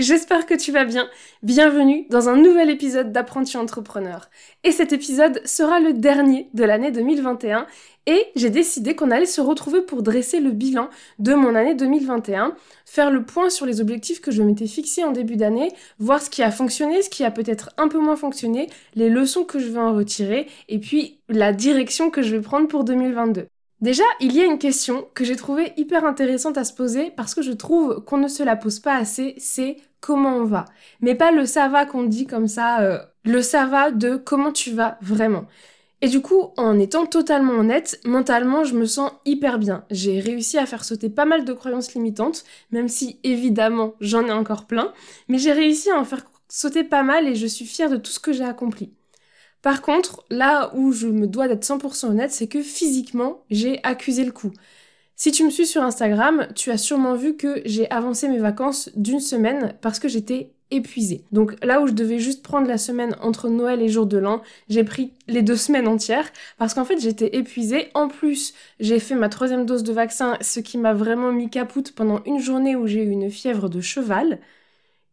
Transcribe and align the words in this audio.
J'espère 0.00 0.46
que 0.46 0.54
tu 0.54 0.72
vas 0.72 0.86
bien. 0.86 1.10
Bienvenue 1.42 2.06
dans 2.08 2.30
un 2.30 2.36
nouvel 2.36 2.70
épisode 2.70 3.12
d'Apprenti 3.12 3.58
Entrepreneur. 3.58 4.30
Et 4.64 4.72
cet 4.72 4.94
épisode 4.94 5.46
sera 5.46 5.78
le 5.78 5.92
dernier 5.92 6.48
de 6.54 6.64
l'année 6.64 6.90
2021 6.90 7.66
et 8.06 8.24
j'ai 8.34 8.48
décidé 8.48 8.96
qu'on 8.96 9.10
allait 9.10 9.26
se 9.26 9.42
retrouver 9.42 9.82
pour 9.82 10.02
dresser 10.02 10.40
le 10.40 10.52
bilan 10.52 10.88
de 11.18 11.34
mon 11.34 11.54
année 11.54 11.74
2021, 11.74 12.54
faire 12.86 13.10
le 13.10 13.26
point 13.26 13.50
sur 13.50 13.66
les 13.66 13.82
objectifs 13.82 14.22
que 14.22 14.30
je 14.30 14.42
m'étais 14.42 14.66
fixés 14.66 15.04
en 15.04 15.10
début 15.10 15.36
d'année, 15.36 15.70
voir 15.98 16.22
ce 16.22 16.30
qui 16.30 16.42
a 16.42 16.50
fonctionné, 16.50 17.02
ce 17.02 17.10
qui 17.10 17.22
a 17.22 17.30
peut-être 17.30 17.68
un 17.76 17.88
peu 17.88 17.98
moins 17.98 18.16
fonctionné, 18.16 18.70
les 18.94 19.10
leçons 19.10 19.44
que 19.44 19.58
je 19.58 19.68
vais 19.68 19.80
en 19.80 19.94
retirer 19.94 20.46
et 20.70 20.78
puis 20.78 21.20
la 21.28 21.52
direction 21.52 22.08
que 22.08 22.22
je 22.22 22.34
vais 22.34 22.42
prendre 22.42 22.68
pour 22.68 22.84
2022. 22.84 23.48
Déjà, 23.82 24.04
il 24.20 24.32
y 24.32 24.40
a 24.40 24.44
une 24.44 24.58
question 24.58 25.06
que 25.14 25.24
j'ai 25.24 25.36
trouvée 25.36 25.72
hyper 25.76 26.04
intéressante 26.04 26.58
à 26.58 26.64
se 26.64 26.72
poser 26.74 27.10
parce 27.16 27.34
que 27.34 27.42
je 27.42 27.52
trouve 27.52 28.02
qu'on 28.04 28.18
ne 28.18 28.28
se 28.28 28.42
la 28.42 28.56
pose 28.56 28.78
pas 28.78 28.94
assez, 28.94 29.34
c'est 29.38 29.76
comment 30.00 30.36
on 30.36 30.44
va. 30.44 30.64
Mais 31.00 31.14
pas 31.14 31.30
le 31.32 31.46
ça 31.46 31.68
va 31.68 31.86
qu'on 31.86 32.04
dit 32.04 32.26
comme 32.26 32.48
ça, 32.48 32.80
euh, 32.80 32.98
le 33.24 33.42
ça 33.42 33.66
va 33.66 33.90
de 33.90 34.16
comment 34.16 34.52
tu 34.52 34.72
vas 34.72 34.98
vraiment. 35.00 35.46
Et 36.02 36.08
du 36.08 36.22
coup, 36.22 36.52
en 36.56 36.78
étant 36.78 37.04
totalement 37.04 37.52
honnête, 37.52 38.00
mentalement, 38.04 38.64
je 38.64 38.74
me 38.74 38.86
sens 38.86 39.12
hyper 39.26 39.58
bien. 39.58 39.84
J'ai 39.90 40.18
réussi 40.20 40.56
à 40.56 40.64
faire 40.64 40.84
sauter 40.84 41.10
pas 41.10 41.26
mal 41.26 41.44
de 41.44 41.52
croyances 41.52 41.94
limitantes, 41.94 42.44
même 42.70 42.88
si 42.88 43.20
évidemment 43.22 43.94
j'en 44.00 44.26
ai 44.26 44.32
encore 44.32 44.66
plein, 44.66 44.94
mais 45.28 45.38
j'ai 45.38 45.52
réussi 45.52 45.90
à 45.90 45.98
en 45.98 46.04
faire 46.04 46.24
sauter 46.48 46.84
pas 46.84 47.02
mal 47.02 47.28
et 47.28 47.34
je 47.34 47.46
suis 47.46 47.66
fière 47.66 47.90
de 47.90 47.96
tout 47.96 48.10
ce 48.10 48.20
que 48.20 48.32
j'ai 48.32 48.44
accompli. 48.44 48.92
Par 49.62 49.82
contre, 49.82 50.24
là 50.30 50.72
où 50.74 50.92
je 50.92 51.06
me 51.06 51.26
dois 51.26 51.48
d'être 51.48 51.64
100% 51.64 52.08
honnête, 52.08 52.30
c'est 52.32 52.48
que 52.48 52.62
physiquement, 52.62 53.44
j'ai 53.50 53.78
accusé 53.84 54.24
le 54.24 54.32
coup. 54.32 54.52
Si 55.22 55.32
tu 55.32 55.44
me 55.44 55.50
suis 55.50 55.66
sur 55.66 55.82
Instagram, 55.82 56.48
tu 56.54 56.70
as 56.70 56.78
sûrement 56.78 57.14
vu 57.14 57.36
que 57.36 57.60
j'ai 57.66 57.90
avancé 57.90 58.26
mes 58.26 58.38
vacances 58.38 58.88
d'une 58.96 59.20
semaine 59.20 59.74
parce 59.82 59.98
que 59.98 60.08
j'étais 60.08 60.54
épuisée. 60.70 61.26
Donc 61.30 61.62
là 61.62 61.82
où 61.82 61.86
je 61.86 61.92
devais 61.92 62.18
juste 62.18 62.42
prendre 62.42 62.66
la 62.66 62.78
semaine 62.78 63.14
entre 63.20 63.50
Noël 63.50 63.82
et 63.82 63.90
jour 63.90 64.06
de 64.06 64.16
l'an, 64.16 64.40
j'ai 64.70 64.82
pris 64.82 65.12
les 65.28 65.42
deux 65.42 65.56
semaines 65.56 65.88
entières 65.88 66.32
parce 66.56 66.72
qu'en 66.72 66.86
fait 66.86 66.98
j'étais 66.98 67.36
épuisée. 67.36 67.90
En 67.92 68.08
plus, 68.08 68.54
j'ai 68.78 68.98
fait 68.98 69.14
ma 69.14 69.28
troisième 69.28 69.66
dose 69.66 69.82
de 69.82 69.92
vaccin, 69.92 70.38
ce 70.40 70.58
qui 70.58 70.78
m'a 70.78 70.94
vraiment 70.94 71.32
mis 71.32 71.50
capoute 71.50 71.92
pendant 71.92 72.22
une 72.24 72.38
journée 72.38 72.74
où 72.74 72.86
j'ai 72.86 73.02
eu 73.02 73.10
une 73.10 73.30
fièvre 73.30 73.68
de 73.68 73.82
cheval. 73.82 74.40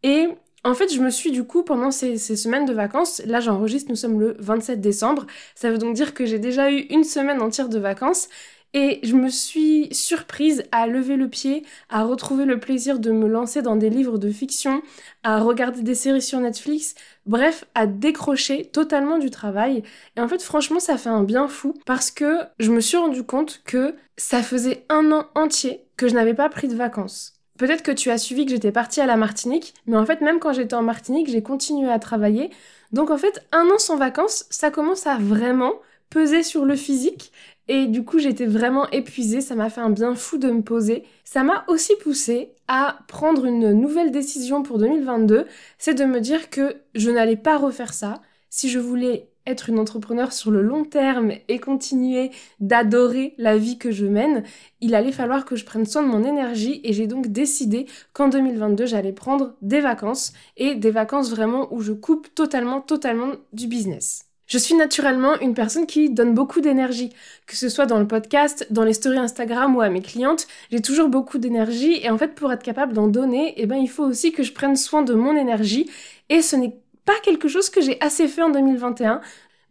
Et 0.03 0.30
en 0.64 0.73
fait, 0.73 0.94
je 0.94 0.99
me 0.99 1.09
suis 1.09 1.31
du 1.31 1.44
coup, 1.44 1.64
pendant 1.64 1.92
ces, 1.92 2.17
semaines 2.17 2.66
de 2.66 2.73
vacances, 2.73 3.21
là 3.25 3.39
j'enregistre, 3.39 3.89
nous 3.89 3.95
sommes 3.95 4.19
le 4.19 4.36
27 4.39 4.81
décembre, 4.81 5.25
ça 5.55 5.71
veut 5.71 5.77
donc 5.77 5.95
dire 5.95 6.14
que 6.14 6.25
j'ai 6.25 6.39
déjà 6.39 6.71
eu 6.71 6.80
une 6.89 7.03
semaine 7.03 7.42
entière 7.42 7.69
de 7.69 7.80
vacances, 7.80 8.27
et 8.73 9.00
je 9.04 9.16
me 9.16 9.30
suis 9.30 9.88
surprise 9.94 10.64
à 10.72 10.88
lever 10.88 11.16
le 11.16 11.30
pied, 11.30 11.66
à 11.90 12.04
retrouver 12.04 12.46
le 12.46 12.60
plaisir 12.60 13.00
de 13.00 13.12
me 13.12 13.28
lancer 13.28 13.62
dans 13.62 13.76
des 13.76 13.90
livres 13.90 14.18
de 14.18 14.30
fiction, 14.30 14.82
à 15.23 15.40
regarder 15.40 15.82
des 15.82 15.96
séries 15.96 16.22
sur 16.22 16.40
Netflix, 16.40 16.95
bref, 17.26 17.66
à 17.76 17.88
décrocher 17.88 18.66
totalement 18.66 19.18
du 19.18 19.30
travail. 19.30 19.84
Et 20.16 20.22
en 20.22 20.28
fait, 20.28 20.42
franchement, 20.42 20.80
ça 20.80 20.98
fait 20.98 21.10
un 21.10 21.23
bien 21.23 21.48
fou 21.48 21.73
parce 21.86 22.12
que 22.12 22.40
je 22.60 22.72
me 22.72 22.82
suis 22.82 22.98
rendu 22.98 23.23
compte 23.23 23.62
que 23.66 23.95
ça 24.18 24.44
faisait 24.44 24.86
un 24.89 25.11
an 25.11 25.27
entier 25.36 25.82
que 25.95 26.08
je 26.08 26.14
n'avais 26.14 26.33
pas 26.33 26.50
pris 26.50 26.67
de 26.67 26.76
vacances. 26.76 27.33
Peut-être 27.58 27.82
que 27.82 27.92
tu 27.92 28.11
as 28.11 28.20
suivi 28.20 28.45
que 28.45 28.52
j'étais 28.52 28.72
partie 28.72 29.02
à 29.02 29.08
la 29.08 29.17
Martinique, 29.17 29.73
mais 29.88 29.98
en 29.98 30.06
fait, 30.06 30.22
même 30.22 30.39
quand 30.39 30.54
j'étais 30.54 30.76
en 30.76 30.83
Martinique, 30.83 31.27
j'ai 31.30 31.42
continué 31.42 31.89
à 31.89 31.98
travailler. 31.98 32.52
Donc 32.92 33.10
en 33.10 33.17
fait, 33.17 33.45
un 33.52 33.66
an 33.67 33.80
sans 33.80 33.98
vacances, 33.98 34.45
ça 34.52 34.70
commence 34.70 35.08
à 35.08 35.17
vraiment 35.17 35.73
peser 36.10 36.44
sur 36.44 36.66
le 36.66 36.76
physique. 36.76 37.32
Et 37.67 37.88
du 37.88 38.05
coup, 38.05 38.20
j'étais 38.20 38.45
vraiment 38.45 38.89
épuisée, 38.92 39.42
ça 39.42 39.55
m'a 39.55 39.70
fait 39.70 39.82
un 39.82 39.89
bien 39.89 40.16
fou 40.16 40.38
de 40.38 40.50
me 40.50 40.61
poser. 40.61 41.04
Ça 41.26 41.44
m'a 41.44 41.66
aussi 41.67 41.94
poussé 42.02 42.54
à 42.67 43.00
prendre 43.08 43.45
une 43.45 43.72
nouvelle 43.73 44.11
décision 44.11 44.64
pour 44.64 44.78
2022, 44.78 45.45
c'est 45.77 45.94
de 45.94 46.06
me 46.06 46.20
dire 46.22 46.50
que 46.50 46.77
je 46.95 47.10
n'allais 47.10 47.36
pas 47.38 47.58
refaire 47.58 47.94
ça. 47.94 48.22
Si 48.50 48.70
je 48.70 48.80
voulais 48.80 49.30
être 49.45 49.70
une 49.70 49.80
entrepreneur 49.80 50.33
sur 50.33 50.52
le 50.52 50.61
long 50.61 50.83
terme 50.83 51.32
et 51.48 51.60
continuer 51.60 52.32
d'adorer 52.60 53.33
la 53.38 53.58
vie 53.58 53.77
que 53.77 53.92
je 53.92 54.06
mène, 54.06 54.44
il 54.82 54.94
allait 54.94 55.11
falloir 55.11 55.45
que 55.45 55.56
je 55.56 55.66
prenne 55.66 55.86
soin 55.86 56.04
de 56.04 56.08
mon 56.08 56.23
énergie 56.23 56.82
et 56.83 56.94
j'ai 56.94 57.08
donc 57.08 57.27
décidé 57.27 57.88
qu'en 58.14 58.27
2022 58.27 58.86
j'allais 58.86 59.14
prendre 59.14 59.56
des 59.61 59.80
vacances 59.80 60.33
et 60.58 60.76
des 60.76 60.92
vacances 60.92 61.30
vraiment 61.32 61.73
où 61.73 61.82
je 61.82 61.94
coupe 61.94 62.33
totalement, 62.36 62.82
totalement 62.82 63.32
du 63.54 63.67
business. 63.67 64.26
Je 64.47 64.58
suis 64.58 64.75
naturellement 64.75 65.37
une 65.41 65.53
personne 65.53 65.85
qui 65.85 66.09
donne 66.09 66.33
beaucoup 66.33 66.61
d'énergie, 66.61 67.11
que 67.47 67.55
ce 67.58 67.67
soit 67.67 67.85
dans 67.85 67.99
le 67.99 68.08
podcast, 68.08 68.65
dans 68.69 68.85
les 68.85 68.93
stories 68.93 69.17
Instagram 69.17 69.75
ou 69.75 69.81
à 69.81 69.89
mes 69.89 70.02
clientes, 70.02 70.47
j'ai 70.71 70.81
toujours 70.81 71.09
beaucoup 71.09 71.37
d'énergie 71.37 71.99
et 72.02 72.09
en 72.09 72.17
fait 72.17 72.33
pour 72.33 72.49
être 72.53 72.63
capable 72.63 72.93
d'en 72.93 73.08
donner, 73.08 73.53
eh 73.58 73.65
ben 73.65 73.75
il 73.75 73.89
faut 73.89 74.05
aussi 74.05 74.31
que 74.31 74.43
je 74.43 74.53
prenne 74.53 74.77
soin 74.77 75.02
de 75.02 75.13
mon 75.13 75.35
énergie 75.35 75.91
et 76.30 76.41
ce 76.41 76.55
n'est 76.55 76.73
pas 77.03 77.19
quelque 77.23 77.49
chose 77.49 77.69
que 77.69 77.81
j'ai 77.81 77.99
assez 77.99 78.30
fait 78.30 78.41
en 78.41 78.49
2021. 78.49 79.19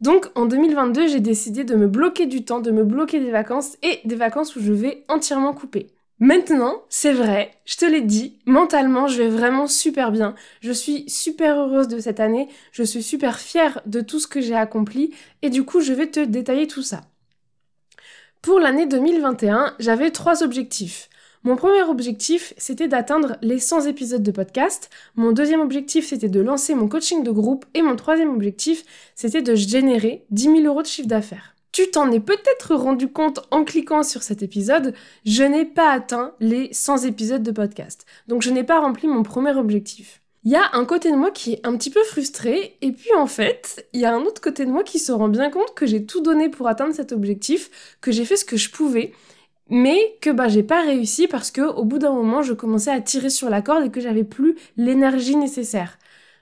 Donc 0.03 0.31
en 0.35 0.45
2022, 0.45 1.09
j'ai 1.09 1.21
décidé 1.21 1.65
de 1.65 1.75
me 1.75 1.87
bloquer 1.87 2.27
du 2.27 2.45
temps, 2.45 2.61
de 2.61 2.71
me 2.71 2.85
bloquer 2.85 3.19
des 3.19 3.31
vacances 3.31 3.79
et 3.83 4.01
des 4.05 4.17
vacances 4.17 4.57
où 4.57 4.61
je 4.61 4.75
vais 4.75 5.05
entièrement 5.09 5.55
couper. 5.55 5.96
Maintenant, 6.19 6.83
c'est 6.89 7.13
vrai, 7.13 7.51
je 7.67 7.77
te 7.77 7.85
l'ai 7.85 8.01
dit, 8.01 8.39
mentalement, 8.47 9.07
je 9.07 9.23
vais 9.23 9.29
vraiment 9.29 9.67
super 9.67 10.11
bien. 10.11 10.35
Je 10.61 10.73
suis 10.73 11.05
super 11.11 11.59
heureuse 11.59 11.89
de 11.89 11.99
cette 11.99 12.21
année, 12.21 12.49
je 12.73 12.83
suis 12.83 13.03
super 13.03 13.39
fière 13.39 13.83
de 13.85 14.01
tout 14.01 14.19
ce 14.19 14.27
que 14.27 14.41
j'ai 14.41 14.55
accompli 14.55 15.13
et 15.43 15.51
du 15.51 15.63
coup, 15.63 15.81
je 15.81 15.93
vais 15.93 16.07
te 16.07 16.21
détailler 16.21 16.67
tout 16.67 16.83
ça. 16.83 17.03
Pour 18.41 18.61
l'année 18.61 18.87
2021, 18.87 19.75
j'avais 19.79 20.11
trois 20.11 20.43
objectifs. 20.43 21.11
Mon 21.43 21.55
premier 21.55 21.83
objectif, 21.83 22.55
c'était 22.57 22.89
d'atteindre 22.89 23.37
les 23.43 23.59
100 23.59 23.87
épisodes 23.87 24.23
de 24.23 24.31
podcast. 24.31 24.89
Mon 25.17 25.33
deuxième 25.33 25.61
objectif, 25.61 26.07
c'était 26.07 26.29
de 26.29 26.41
lancer 26.41 26.75
mon 26.75 26.89
coaching 26.89 27.25
de 27.25 27.31
groupe. 27.31 27.67
Et 27.75 27.83
mon 27.83 27.95
troisième 27.95 28.31
objectif, 28.31 28.85
c'était 29.15 29.43
de 29.43 29.55
générer 29.55 30.25
10 30.31 30.43
000 30.45 30.61
euros 30.61 30.83
de 30.83 30.87
chiffre 30.87 31.09
d'affaires. 31.09 31.56
Tu 31.77 31.91
t'en 31.91 32.11
es 32.11 32.21
peut-être 32.21 32.75
rendu 32.75 33.09
compte 33.09 33.41
en 33.51 33.63
cliquant 33.63 34.03
sur 34.03 34.23
cet 34.23 34.43
épisode, 34.43 34.95
je 35.27 35.43
n'ai 35.43 35.67
pas 35.67 35.91
atteint 35.91 36.33
les 36.41 36.73
100 36.73 37.05
épisodes 37.05 37.43
de 37.43 37.51
podcast. 37.51 38.07
Donc 38.29 38.41
je 38.41 38.49
n'ai 38.49 38.65
pas 38.65 38.81
rempli 38.81 39.07
mon 39.07 39.23
premier 39.23 39.55
objectif. 39.55 40.23
Il 40.45 40.53
y 40.53 40.57
a 40.57 40.71
un 40.73 40.87
côté 40.87 41.11
de 41.11 41.17
moi 41.17 41.31
qui 41.31 41.53
est 41.53 41.67
un 41.67 41.77
petit 41.77 41.91
peu 41.91 42.03
frustré, 42.05 42.79
et 42.81 42.93
puis 42.93 43.11
en 43.15 43.27
fait, 43.27 43.87
il 43.93 44.01
y 44.01 44.07
a 44.07 44.15
un 44.15 44.23
autre 44.23 44.41
côté 44.41 44.65
de 44.65 44.71
moi 44.71 44.85
qui 44.85 44.99
se 44.99 45.13
rend 45.13 45.29
bien 45.29 45.51
compte 45.51 45.75
que 45.75 45.85
j'ai 45.85 46.07
tout 46.07 46.23
donné 46.23 46.49
pour 46.49 46.67
atteindre 46.67 46.95
cet 46.95 47.13
objectif, 47.13 47.99
que 48.01 48.11
j'ai 48.11 48.25
fait 48.25 48.39
ce 48.39 48.47
que 48.47 48.57
je 48.57 48.71
pouvais, 48.71 49.13
mais 49.69 50.17
que 50.23 50.31
bah 50.31 50.49
j'ai 50.49 50.63
pas 50.63 50.81
réussi 50.81 51.29
parce 51.29 51.51
que 51.51 51.61
au 51.61 51.85
bout 51.85 51.99
d'un 51.99 52.13
moment 52.13 52.41
je 52.41 52.55
commençais 52.55 52.91
à 52.91 53.03
tirer 53.03 53.29
sur 53.29 53.51
la 53.51 53.61
corde 53.61 53.85
et 53.85 53.91
que 53.91 54.01
j'avais 54.01 54.25
plus 54.25 54.57
l'énergie 54.79 55.37
nécessaire. 55.37 55.99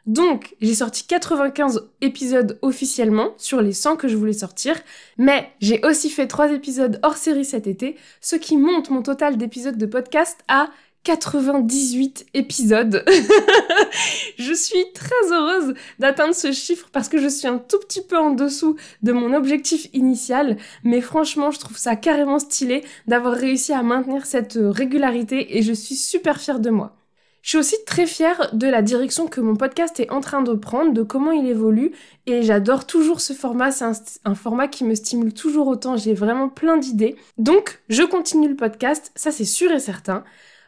Donc, 0.07 0.55
j'ai 0.61 0.75
sorti 0.75 1.07
95 1.07 1.89
épisodes 2.03 2.59
officiellement 2.61 3.31
sur 3.39 3.63
les 3.63 3.73
100 3.73 3.97
que 3.97 4.07
je 4.07 4.17
voulais 4.17 4.35
sortir, 4.35 4.77
mais 5.17 5.51
j'ai 5.61 5.81
aussi 5.85 6.11
fait 6.11 6.27
3 6.27 6.53
épisodes 6.53 7.01
hors 7.03 7.17
série 7.17 7.45
cet 7.45 7.67
été, 7.67 7.97
ce 8.21 8.37
qui 8.37 8.59
monte 8.59 8.91
mon 8.91 9.03
total 9.03 9.39
d'épisodes 9.39 9.79
de 9.79 9.87
podcast 9.87 10.41
à 10.47 10.69
98 11.05 12.27
épisodes. 12.35 13.05
je 14.39 14.53
suis 14.53 14.93
très 14.95 15.33
heureuse 15.33 15.75
d'atteindre 15.99 16.35
ce 16.35 16.53
chiffre 16.53 16.89
parce 16.93 17.09
que 17.09 17.19
je 17.19 17.29
suis 17.29 17.47
un 17.47 17.59
tout 17.59 17.79
petit 17.79 18.03
peu 18.03 18.19
en 18.19 18.31
dessous 18.31 18.77
de 19.03 19.13
mon 19.13 19.35
objectif 19.35 19.89
initial, 19.93 20.57
mais 20.83 21.01
franchement, 21.01 21.51
je 21.51 21.61
trouve 21.61 21.77
ça 21.77 21.97
carrément 21.97 22.39
stylé 22.39 22.85
d'avoir 23.07 23.35
réussi 23.35 23.73
à 23.73 23.83
maintenir 23.83 24.27
cette 24.27 24.59
régularité 24.61 25.57
et 25.57 25.63
je 25.63 25.73
suis 25.73 25.95
super 25.95 26.41
fière 26.41 26.61
de 26.61 26.71
moi. 26.71 27.04
Je 27.45 27.51
suis 27.51 27.59
aussi 27.59 27.77
très 27.85 28.07
fière 28.07 28.55
de 28.55 28.67
la 28.67 28.81
direction 28.81 29.27
que 29.27 29.43
mon 29.43 29.55
podcast 29.55 30.01
est 30.01 30.11
en 30.11 30.23
train 30.23 30.41
de 30.41 30.55
prendre, 30.55 30.95
de 30.95 31.03
comment 31.03 31.31
il 31.31 31.47
évolue, 31.47 31.93
et 32.25 32.43
j'adore 32.43 32.87
toujours 32.87 33.21
ce 33.21 33.35
format, 33.35 33.71
c'est 33.71 33.85
un, 34.25 34.35
format 34.35 34.67
qui 34.67 34.83
me 34.83 34.95
stimule 34.95 35.35
toujours 35.35 35.67
autant, 35.67 35.99
j'ai 35.99 36.15
vraiment 36.15 36.49
plein 36.49 36.79
d'idées. 36.79 37.17
Donc, 37.37 37.83
je 37.91 38.03
continue 38.03 38.49
le 38.49 38.57
podcast, 38.57 39.13
ça 39.15 39.31
c'est 39.31 39.45
sûr 39.45 39.71
et 39.73 39.79
certain. 39.79 40.25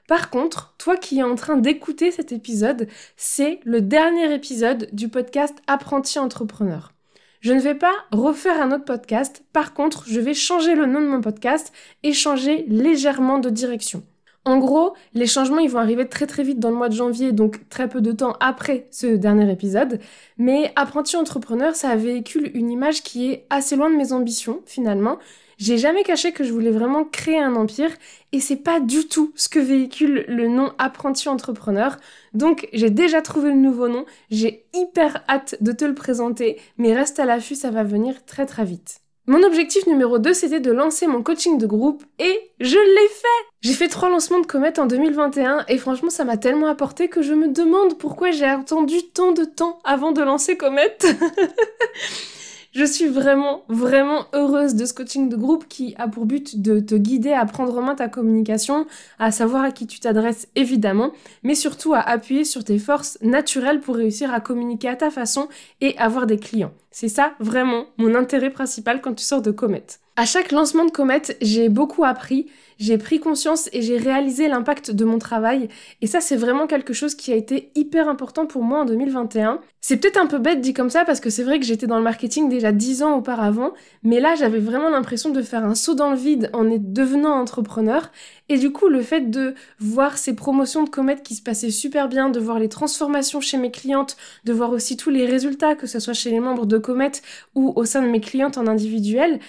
Par 0.07 0.29
contre, 0.29 0.75
toi 0.77 0.99
qui 0.99 1.21
es 1.21 1.23
en 1.23 1.35
train 1.35 1.57
d'écouter 1.57 2.11
cet 2.11 2.31
épisode, 2.31 2.89
c'est 3.17 3.61
le 3.65 3.81
dernier 3.81 4.35
épisode 4.35 4.91
du 4.93 5.09
podcast 5.09 5.57
Apprenti 5.67 6.19
Entrepreneur. 6.19 6.93
Je 7.41 7.55
ne 7.55 7.61
vais 7.61 7.75
pas 7.75 7.95
refaire 8.13 8.61
un 8.61 8.71
autre 8.71 8.85
podcast, 8.85 9.43
par 9.55 9.73
contre, 9.73 10.05
je 10.07 10.21
vais 10.21 10.35
changer 10.35 10.75
le 10.75 10.85
nom 10.85 11.01
de 11.01 11.07
mon 11.07 11.23
podcast 11.23 11.73
et 12.03 12.13
changer 12.13 12.67
légèrement 12.69 13.39
de 13.39 13.49
direction. 13.49 14.03
En 14.47 14.59
gros, 14.59 14.95
les 15.13 15.27
changements 15.27 15.59
ils 15.59 15.69
vont 15.69 15.81
arriver 15.81 16.09
très 16.09 16.29
très 16.29 16.45
vite 16.45 16.61
dans 16.61 16.71
le 16.71 16.77
mois 16.77 16.89
de 16.89 16.95
janvier, 16.95 17.33
donc 17.33 17.69
très 17.69 17.89
peu 17.89 18.01
de 18.01 18.13
temps 18.13 18.37
après 18.39 18.87
ce 18.93 19.09
dernier 19.09 19.51
épisode. 19.51 19.99
Mais 20.39 20.73
apprenti 20.77 21.17
entrepreneur, 21.17 21.75
ça 21.75 21.97
véhicule 21.97 22.53
une 22.55 22.71
image 22.71 23.03
qui 23.03 23.29
est 23.29 23.47
assez 23.51 23.75
loin 23.75 23.91
de 23.91 23.97
mes 23.97 24.13
ambitions 24.13 24.63
finalement. 24.65 25.19
J'ai 25.59 25.79
jamais 25.79 26.05
caché 26.05 26.31
que 26.31 26.45
je 26.45 26.53
voulais 26.53 26.71
vraiment 26.71 27.05
créer 27.05 27.41
un 27.41 27.57
empire 27.57 27.91
et 28.31 28.39
c'est 28.39 28.57
pas 28.63 28.79
du 28.79 29.09
tout 29.09 29.33
ce 29.35 29.49
que 29.49 29.59
véhicule 29.59 30.25
le 30.29 30.47
nom 30.47 30.73
apprenti 30.79 31.29
entrepreneur. 31.29 31.99
Donc 32.33 32.69
j'ai 32.73 32.91
déjà 32.91 33.23
trouvé 33.23 33.51
le 33.51 33.57
nouveau 33.57 33.89
nom, 33.89 34.05
j'ai 34.31 34.67
hyper 34.75 35.25
hâte 35.29 35.57
de 35.61 35.73
te 35.73 35.85
le 35.85 35.95
présenter, 35.95 36.61
mais 36.79 36.95
reste 36.95 37.19
à 37.19 37.25
l'affût, 37.25 37.57
ça 37.57 37.73
va 37.73 37.83
venir 37.83 38.25
très 38.27 38.47
très 38.47 38.65
vite. 38.65 39.01
Mon 39.29 39.43
objectif 39.43 39.89
numéro 39.89 40.21
2, 40.21 40.33
c'était 40.33 40.61
de 40.61 40.71
lancer 40.71 41.09
mon 41.09 41.21
coaching 41.21 41.59
de 41.59 41.67
groupe 41.67 42.05
et 42.21 42.53
je 42.61 42.77
l'ai 42.77 43.09
fait 43.09 43.47
J'ai 43.61 43.73
fait 43.73 43.89
trois 43.89 44.09
lancements 44.09 44.39
de 44.39 44.47
Comet 44.47 44.79
en 44.79 44.87
2021 44.87 45.65
et 45.67 45.79
franchement 45.79 46.11
ça 46.11 46.25
m'a 46.25 46.37
tellement 46.37 46.69
apporté 46.69 47.09
que 47.09 47.23
je 47.23 47.35
me 47.35 47.49
demande 47.49 47.99
pourquoi 47.99 48.31
j'ai 48.31 48.45
attendu 48.45 49.03
tant 49.13 49.33
de 49.33 49.45
temps 49.45 49.81
avant 49.83 50.13
de 50.13 50.23
lancer 50.23 50.57
Comet. 50.57 50.97
Je 52.77 52.85
suis 52.85 53.07
vraiment, 53.07 53.63
vraiment 53.71 54.27
heureuse 54.35 54.75
de 54.75 54.85
ce 54.85 54.93
coaching 54.93 55.31
de 55.31 55.37
groupe 55.37 55.67
qui 55.67 55.95
a 55.97 56.09
pour 56.09 56.27
but 56.27 56.61
de 56.61 56.79
te 56.79 56.95
guider 56.95 57.33
à 57.33 57.47
prendre 57.47 57.79
en 57.79 57.81
main 57.81 57.95
ta 57.95 58.09
communication, 58.09 58.87
à 59.19 59.31
savoir 59.31 59.65
à 59.65 59.71
qui 59.71 59.87
tu 59.87 59.99
t'adresses 59.99 60.49
évidemment, 60.57 61.13
mais 61.43 61.55
surtout 61.55 61.95
à 61.95 62.01
appuyer 62.01 62.45
sur 62.45 62.65
tes 62.65 62.79
forces 62.79 63.17
naturelles 63.23 63.81
pour 63.81 63.97
réussir 63.97 64.31
à 64.31 64.41
communiquer 64.41 64.89
à 64.89 64.97
ta 64.97 65.11
façon 65.11 65.49
et 65.81 65.97
avoir 65.97 66.27
des 66.27 66.37
clients. 66.37 66.75
C'est 66.91 67.09
ça 67.09 67.33
vraiment 67.41 67.87
mon 67.97 68.15
intérêt 68.15 68.51
principal 68.51 69.01
quand 69.01 69.15
tu 69.15 69.25
sors 69.25 69.41
de 69.41 69.53
Comet. 69.53 69.87
À 70.17 70.25
chaque 70.25 70.51
lancement 70.51 70.87
de 70.87 70.91
Comet, 70.91 71.23
j'ai 71.43 71.69
beaucoup 71.69 72.03
appris 72.03 72.47
j'ai 72.79 72.99
pris 72.99 73.21
conscience 73.21 73.71
et 73.73 73.81
j'ai 73.81 73.97
réalisé 73.97 74.49
l'impact 74.49 74.91
de 74.91 75.05
mon 75.05 75.19
travail. 75.19 75.69
Et 76.03 76.07
ça, 76.07 76.21
c'est 76.21 76.37
vraiment 76.37 76.67
quelque 76.67 76.93
chose 76.93 77.15
qui 77.15 77.33
a 77.33 77.37
été 77.37 77.71
hyper 77.75 78.09
important 78.09 78.47
pour 78.47 78.63
moi 78.63 78.81
en 78.81 78.85
2021. 78.85 79.61
C'est 79.81 79.97
peut-être 79.97 80.19
un 80.19 80.27
peu 80.27 80.39
bête 80.39 80.61
dit 80.61 80.75
comme 80.75 80.91
ça 80.91 81.05
parce 81.05 81.21
que 81.21 81.31
c'est 81.31 81.43
vrai 81.43 81.59
que 81.59 81.65
j'étais 81.65 81.87
dans 81.87 81.97
le 81.97 82.03
marketing 82.03 82.49
déjà 82.49 82.73
10 82.73 83.03
ans 83.03 83.17
auparavant, 83.17 83.73
mais 84.03 84.21
là, 84.21 84.35
j'avais 84.35 84.59
vraiment 84.59 84.91
l'impression 84.91 85.31
de 85.31 85.41
faire 85.43 85.65
un 85.65 85.75
saut 85.75 85.95
dans 85.95 86.11
le 86.11 86.17
vide 86.17 86.51
en 86.53 86.65
devenant 86.65 87.33
entrepreneur. 87.33 88.11
Et 88.49 88.59
du 88.59 88.73
coup, 88.73 88.89
le 88.89 89.01
fait 89.01 89.31
de 89.31 89.55
voir 89.79 90.19
ces 90.19 90.35
promotions 90.35 90.83
de 90.83 90.91
comètes 90.91 91.23
qui 91.23 91.35
se 91.35 91.43
passaient 91.43 91.71
super 91.71 92.09
bien, 92.09 92.29
de 92.29 92.41
voir 92.41 92.59
les 92.59 92.69
transformations 92.69 93.41
chez 93.41 93.57
mes 93.57 93.71
clientes, 93.71 94.17
de 94.45 94.53
voir 94.53 94.71
aussi 94.71 94.97
tous 94.97 95.11
les 95.11 95.25
résultats, 95.25 95.77
que 95.77 95.87
ce 95.87 95.99
soit 95.99 96.15
chez 96.15 96.31
les 96.31 96.41
membres 96.41 96.67
de 96.67 96.79
Comet 96.79 97.13
ou 97.55 97.73
au 97.77 97.85
sein 97.85 98.03
de 98.03 98.09
mes 98.09 98.21
clientes 98.21 98.59
en 98.59 98.67
individuel, 98.67 99.41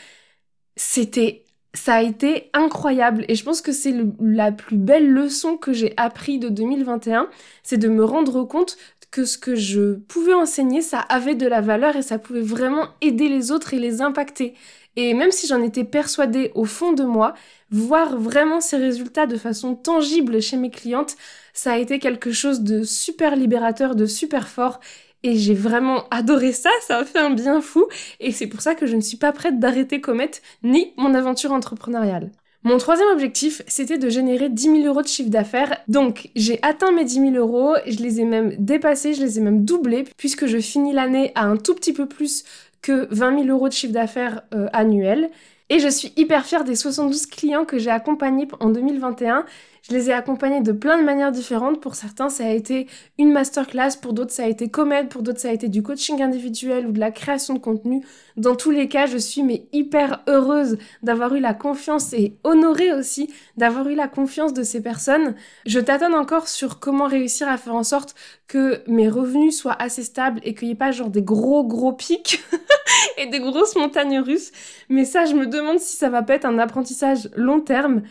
c'était 0.78 1.44
ça 1.74 1.96
a 1.96 2.02
été 2.02 2.50
incroyable 2.54 3.24
et 3.28 3.36
je 3.36 3.44
pense 3.44 3.62
que 3.62 3.72
c'est 3.72 3.94
la 4.20 4.52
plus 4.52 4.78
belle 4.78 5.12
leçon 5.12 5.58
que 5.58 5.74
j'ai 5.74 5.94
appris 5.98 6.40
de 6.40 6.50
2021, 6.50 7.30
c'est 7.62 7.78
de 7.78 7.88
me 7.88 8.04
rendre 8.04 8.44
compte 8.46 8.78
que 9.12 9.26
ce 9.26 9.38
que 9.38 9.56
je 9.56 9.94
pouvais 9.94 10.34
enseigner, 10.34 10.82
ça 10.82 11.00
avait 11.00 11.36
de 11.36 11.48
la 11.48 11.62
valeur 11.62 11.96
et 11.96 12.02
ça 12.02 12.20
pouvait 12.20 12.42
vraiment 12.42 12.88
aider 13.02 13.30
les 13.30 13.52
autres 13.52 13.74
et 13.74 13.80
les 13.80 14.02
impacter. 14.02 14.54
Et 14.96 15.14
même 15.14 15.32
si 15.32 15.48
j'en 15.48 15.62
étais 15.62 15.84
persuadée 15.84 16.52
au 16.56 16.66
fond 16.66 16.92
de 16.92 17.04
moi, 17.04 17.36
voir 17.70 18.18
vraiment 18.18 18.60
ces 18.60 18.78
résultats 18.78 19.28
de 19.28 19.38
façon 19.38 19.76
tangible 19.76 20.42
chez 20.42 20.58
mes 20.58 20.72
clientes, 20.72 21.16
ça 21.54 21.74
a 21.74 21.78
été 21.78 22.00
quelque 22.00 22.32
chose 22.32 22.62
de 22.62 22.84
super 22.84 23.36
libérateur, 23.36 23.96
de 23.96 24.06
super 24.06 24.48
fort 24.48 24.80
et 25.24 25.36
j'ai 25.36 25.54
vraiment 25.54 26.06
adoré 26.12 26.52
ça, 26.52 26.70
ça 26.82 26.98
a 27.00 27.06
fait 27.06 27.20
un 27.20 27.32
bien 27.32 27.62
fou 27.62 27.86
et 28.20 28.32
c'est 28.32 28.48
pour 28.48 28.62
ça 28.62 28.76
que 28.76 28.86
je 28.86 28.96
ne 28.96 29.02
suis 29.02 29.18
pas 29.18 29.32
prête 29.32 29.60
d'arrêter 29.60 30.02
Comet 30.02 30.32
ni 30.64 30.94
mon 30.98 31.14
aventure 31.14 31.52
entrepreneuriale. 31.52 32.32
Mon 32.64 32.80
troisième 32.80 33.08
objectif, 33.10 33.62
c'était 33.68 33.98
de 33.98 34.10
générer 34.10 34.50
10 34.50 34.62
000 34.64 34.78
euros 34.88 35.02
de 35.02 35.08
chiffre 35.08 35.30
d'affaires. 35.30 35.78
Donc, 35.88 36.30
j'ai 36.36 36.60
atteint 36.64 36.92
mes 36.92 37.06
10 37.06 37.32
000 37.32 37.36
euros, 37.36 37.76
je 37.86 38.00
les 38.00 38.20
ai 38.20 38.26
même 38.26 38.56
dépassés, 38.58 39.14
je 39.14 39.22
les 39.22 39.38
ai 39.38 39.42
même 39.42 39.64
doublés, 39.64 40.04
puisque 40.18 40.48
je 40.48 40.58
finis 40.58 40.92
l'année 40.92 41.32
à 41.36 41.46
un 41.46 41.56
tout 41.56 41.76
petit 41.76 41.94
peu 41.94 42.08
plus 42.08 42.44
que 42.82 43.08
20 43.12 43.44
000 43.44 43.56
euros 43.56 43.70
de 43.70 43.74
chiffre 43.74 43.94
d'affaires 43.94 44.42
euh, 44.54 44.68
annuel. 44.74 45.30
Et 45.70 45.80
je 45.80 45.90
suis 45.90 46.14
hyper 46.16 46.46
fière 46.46 46.64
des 46.64 46.76
72 46.76 47.26
clients 47.26 47.66
que 47.66 47.78
j'ai 47.78 47.90
accompagnés 47.90 48.48
en 48.62 48.70
2021. 48.70 49.46
Je 49.90 49.94
les 49.94 50.10
ai 50.10 50.14
accompagnés 50.14 50.62
de 50.62 50.72
plein 50.72 50.98
de 50.98 51.04
manières 51.04 51.32
différentes. 51.32 51.82
Pour 51.82 51.96
certains, 51.96 52.30
ça 52.30 52.46
a 52.46 52.52
été 52.52 52.88
une 53.18 53.32
masterclass, 53.32 53.98
pour 54.02 54.14
d'autres, 54.14 54.32
ça 54.32 54.44
a 54.44 54.48
été 54.48 54.70
comède, 54.70 55.10
pour 55.10 55.24
d'autres, 55.24 55.40
ça 55.40 55.50
a 55.50 55.54
été 55.54 55.68
du 55.68 55.84
coaching 55.84 56.22
individuel 56.22 56.88
ou 56.88 56.92
de 56.92 57.00
la 57.00 57.12
création 57.12 57.54
de 57.54 57.60
contenu. 57.60 58.02
Dans 58.38 58.56
tous 58.56 58.72
les 58.72 58.88
cas, 58.88 59.08
je 59.08 59.18
suis 59.18 59.44
mais 59.44 59.68
hyper 59.74 60.24
heureuse 60.28 60.78
d'avoir 61.04 61.36
eu 61.36 61.40
la 61.40 61.54
confiance 61.54 62.14
et 62.14 62.38
honorée 62.44 62.94
aussi 62.94 63.30
d'avoir 63.58 63.88
eu 63.90 63.96
la 63.96 64.08
confiance 64.08 64.54
de 64.54 64.64
ces 64.64 64.82
personnes. 64.82 65.36
Je 65.66 65.80
t'attends 65.80 66.18
encore 66.18 66.48
sur 66.48 66.80
comment 66.80 67.08
réussir 67.08 67.48
à 67.50 67.58
faire 67.58 67.76
en 67.76 67.84
sorte 67.84 68.16
que 68.48 68.82
mes 68.88 69.10
revenus 69.10 69.58
soient 69.58 69.82
assez 69.82 70.04
stables 70.04 70.40
et 70.44 70.54
qu'il 70.54 70.68
n'y 70.68 70.74
ait 70.74 70.78
pas 70.78 70.92
genre 70.92 71.10
des 71.10 71.24
gros 71.24 71.66
gros 71.66 71.94
pics 71.94 72.42
et 73.18 73.28
des 73.28 73.40
grosses 73.40 73.76
montagnes 73.76 74.20
russes. 74.20 74.52
Mais 74.90 75.06
ça, 75.06 75.26
je 75.26 75.34
me 75.34 75.48
demande 75.48 75.80
si 75.80 75.96
ça 75.98 76.10
va 76.10 76.24
pas 76.24 76.36
être 76.36 76.46
un 76.46 76.60
apprentissage 76.60 77.30
long 77.36 77.60
terme. 77.60 78.04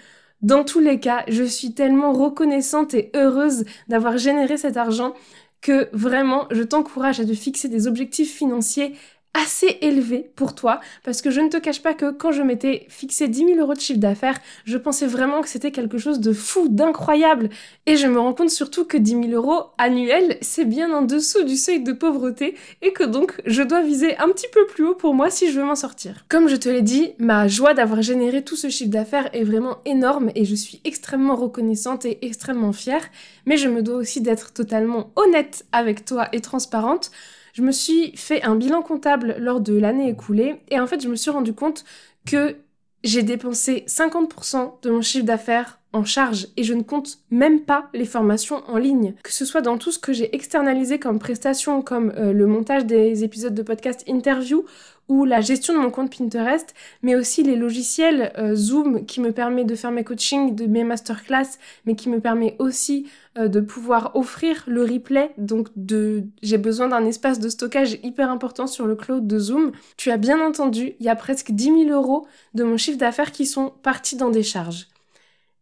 Dans 0.43 0.65
tous 0.65 0.81
les 0.81 1.01
cas, 1.01 1.25
je 1.29 1.45
suis 1.45 1.73
tellement 1.73 2.13
reconnaissante 2.13 2.95
et 2.95 3.11
heureuse 3.15 3.65
d'avoir 3.89 4.19
généré 4.19 4.57
cet 4.57 4.77
argent 4.77 5.15
que 5.63 5.89
vraiment, 5.93 6.47
je 6.51 6.63
t'encourage 6.63 7.21
à 7.21 7.25
te 7.25 7.33
fixer 7.33 7.69
des 7.69 7.89
objectifs 7.89 8.33
financiers 8.33 8.95
assez 9.37 9.79
élevé 9.83 10.31
pour 10.35 10.55
toi 10.55 10.81
parce 11.05 11.23
que 11.23 11.31
je 11.31 11.41
ne 11.41 11.49
te 11.49 11.57
cache 11.59 11.83
pas 11.83 11.95
que 11.95 12.11
quand 12.11 12.33
je 12.33 12.43
m'étais 12.43 12.87
fixé 12.89 13.29
10 13.29 13.47
000 13.47 13.61
euros 13.61 13.75
de 13.75 13.81
chiffre 13.81 14.01
d'affaires, 14.01 14.39
je 14.65 14.77
pensais 14.79 15.07
vraiment 15.07 15.43
que 15.43 15.49
c'était 15.49 15.71
quelque 15.71 15.99
chose 15.99 16.21
de 16.21 16.33
fou, 16.33 16.69
d'incroyable. 16.69 17.51
Et 17.87 17.97
je 17.97 18.07
me 18.07 18.19
rends 18.19 18.35
compte 18.35 18.51
surtout 18.51 18.85
que 18.85 18.97
10 18.97 19.11
000 19.11 19.29
euros 19.33 19.67
annuels, 19.79 20.39
c'est 20.41 20.65
bien 20.65 20.93
en 20.93 21.03
dessous 21.03 21.45
du 21.45 21.57
seuil 21.57 21.83
de 21.83 21.93
pauvreté 21.93 22.57
et 22.83 22.93
que 22.93 23.05
donc 23.05 23.41
je 23.45 23.63
dois 23.63 23.83
viser 23.83 24.17
un 24.19 24.29
petit 24.29 24.49
peu 24.53 24.67
plus 24.67 24.87
haut 24.87 24.95
pour 24.95 25.15
moi 25.15 25.31
si 25.31 25.51
je 25.51 25.59
veux 25.59 25.67
m'en 25.67 25.75
sortir. 25.75 26.25
Comme 26.29 26.49
je 26.49 26.57
te 26.57 26.69
l'ai 26.69 26.83
dit, 26.83 27.13
ma 27.19 27.49
joie 27.49 27.75
d'avoir 27.75 28.03
généré 28.03 28.43
tout 28.43 28.57
ce 28.57 28.69
chiffre 28.69 28.91
d'affaires 28.91 29.29
est 29.35 29.45
vraiment 29.45 29.79
énorme 29.85 30.31
et 30.35 30.45
je 30.45 30.55
suis 30.55 30.81
extrêmement 30.85 31.37
reconnaissante 31.37 32.05
et 32.05 32.25
extrêmement 32.25 32.73
fière, 32.73 33.07
mais 33.45 33.57
je 33.57 33.69
me 33.69 33.83
dois 33.83 33.97
aussi 33.97 34.21
d'être 34.21 34.53
totalement 34.53 35.11
honnête 35.17 35.67
avec 35.73 36.05
toi 36.05 36.29
et 36.33 36.41
transparente 36.41 37.11
je 37.57 37.63
me 37.63 37.73
suis 37.73 38.15
fait 38.19 38.43
un 38.43 38.55
bilan 38.55 38.83
comptable 38.83 39.37
lors 39.39 39.63
de 39.63 39.73
l'année 39.79 40.11
écoulée 40.11 40.61
et 40.69 40.79
en 40.79 40.87
fait 40.87 41.01
je 41.01 41.09
me 41.09 41.17
suis 41.17 41.31
rendu 41.31 41.55
compte 41.55 41.87
que 42.27 42.57
j'ai 43.03 43.23
dépensé 43.23 43.85
50% 43.89 44.83
de 44.83 44.91
mon 44.91 45.01
chiffre 45.01 45.25
d'affaires 45.25 45.81
en 45.97 46.05
charge 46.05 46.49
et 46.57 46.63
je 46.63 46.75
ne 46.75 46.83
compte 46.83 47.19
même 47.31 47.61
pas 47.61 47.89
les 47.95 48.05
formations 48.05 48.63
en 48.69 48.77
ligne. 48.77 49.15
Que 49.23 49.33
ce 49.33 49.45
soit 49.45 49.63
dans 49.63 49.79
tout 49.79 49.91
ce 49.91 49.99
que 49.99 50.13
j'ai 50.13 50.35
externalisé 50.35 50.99
comme 50.99 51.19
prestation, 51.19 51.83
comme 51.83 52.13
euh, 52.17 52.33
le 52.33 52.47
montage 52.47 52.85
des 52.85 53.25
épisodes 53.25 53.55
de 53.55 53.63
podcast 53.63 54.05
interview 54.07 54.65
ou 55.09 55.25
la 55.25 55.41
gestion 55.41 55.75
de 55.75 55.79
mon 55.79 55.91
compte 55.91 56.17
Pinterest, 56.17 56.75
mais 57.03 57.15
aussi 57.15 57.43
les 57.43 57.57
logiciels 57.57 58.33
euh, 58.39 58.55
Zoom 58.57 59.07
qui 59.07 59.21
me 59.21 59.33
permet 59.33 59.65
de 59.65 59.75
faire 59.75 59.93
mes 59.93 60.05
coachings, 60.05 60.55
de 60.55 60.67
mes 60.67 60.85
masterclass, 60.85 61.59
mais 61.85 61.95
qui 61.95 62.09
me 62.09 62.21
permet 62.21 62.57
aussi 62.59 63.09
euh, 63.39 63.49
de 63.49 63.61
pouvoir 63.61 64.17
offrir 64.17 64.65
le 64.67 64.83
replay. 64.83 65.31
Donc 65.39 65.69
de, 65.77 66.25
j'ai 66.43 66.59
besoin 66.59 66.89
d'un 66.89 67.05
espace 67.05 67.39
de 67.39 67.49
stockage 67.49 67.99
hyper 68.03 68.31
important 68.31 68.67
sur 68.67 68.87
le 68.87 68.97
cloud 68.97 69.27
de 69.27 69.39
Zoom. 69.39 69.73
Tu 69.97 70.11
as 70.11 70.17
bien 70.17 70.45
entendu, 70.45 70.95
il 70.99 71.07
y 71.07 71.09
a 71.09 71.17
presque 71.17 71.53
10 71.53 71.65
000 71.65 71.91
euros 71.91 72.27
de 72.55 72.65
mon 72.65 72.77
chiffre 72.77 72.99
d'affaires 72.99 73.33
qui 73.33 73.47
sont 73.47 73.73
partis 73.83 74.17
dans 74.17 74.31
des 74.31 74.43
charges. 74.43 74.89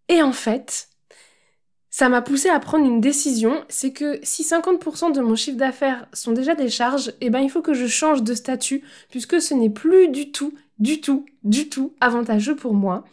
Et 0.08 0.23
en 0.23 0.32
fait, 0.32 0.88
ça 1.90 2.08
m'a 2.08 2.23
poussé 2.23 2.49
à 2.49 2.58
prendre 2.58 2.84
une 2.84 3.00
décision, 3.00 3.64
c'est 3.68 3.92
que 3.92 4.18
si 4.25 4.42
50% 4.42 5.12
de 5.12 5.20
mon 5.20 5.37
chiffre 5.37 5.56
d'affaires 5.56 6.08
sont 6.12 6.32
déjà 6.32 6.54
des 6.54 6.68
charges, 6.68 7.12
eh 7.20 7.30
ben 7.30 7.38
il 7.38 7.49
faut 7.49 7.62
que 7.62 7.73
je 7.73 7.87
change 7.87 8.25
de 8.25 8.34
statut, 8.34 8.82
puisque 9.11 9.40
ce 9.40 9.54
n'est 9.54 9.70
plus 9.70 10.08
du 10.08 10.32
tout, 10.32 10.52
du 10.78 11.00
tout, 11.00 11.25
du 11.44 11.68
tout 11.68 11.94
avantageux 12.00 12.56
pour 12.56 12.75
moi. 12.75 13.04